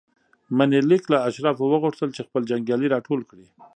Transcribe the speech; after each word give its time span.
منیلیک 0.57 1.03
له 1.13 1.17
اشرافو 1.27 1.63
وغوښتل 1.69 2.09
چې 2.15 2.21
خپل 2.27 2.41
جنګیالي 2.51 2.87
راټول 2.95 3.21
کړي. 3.29 3.47